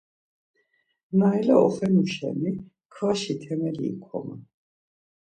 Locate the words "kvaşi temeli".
2.93-3.85